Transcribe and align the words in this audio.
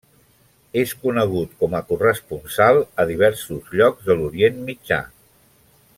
És 0.83 0.93
conegut 1.03 1.51
com 1.59 1.75
a 1.79 1.83
corresponsal 1.91 2.81
a 3.03 3.07
diversos 3.13 3.71
llocs 3.77 4.09
de 4.11 4.17
l'Orient 4.23 4.59
Mitjà. 4.71 5.03